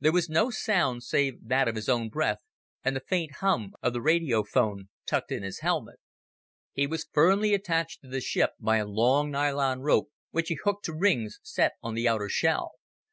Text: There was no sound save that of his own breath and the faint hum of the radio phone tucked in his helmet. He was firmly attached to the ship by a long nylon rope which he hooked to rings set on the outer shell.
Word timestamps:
There 0.00 0.10
was 0.10 0.28
no 0.28 0.50
sound 0.50 1.04
save 1.04 1.46
that 1.46 1.68
of 1.68 1.76
his 1.76 1.88
own 1.88 2.08
breath 2.08 2.38
and 2.84 2.96
the 2.96 3.04
faint 3.08 3.34
hum 3.36 3.74
of 3.80 3.92
the 3.92 4.00
radio 4.00 4.42
phone 4.42 4.88
tucked 5.06 5.30
in 5.30 5.44
his 5.44 5.60
helmet. 5.60 6.00
He 6.72 6.88
was 6.88 7.06
firmly 7.12 7.54
attached 7.54 8.00
to 8.02 8.08
the 8.08 8.20
ship 8.20 8.54
by 8.58 8.78
a 8.78 8.86
long 8.88 9.30
nylon 9.30 9.82
rope 9.82 10.08
which 10.32 10.48
he 10.48 10.58
hooked 10.64 10.84
to 10.86 10.92
rings 10.92 11.38
set 11.44 11.74
on 11.80 11.94
the 11.94 12.08
outer 12.08 12.28
shell. 12.28 12.72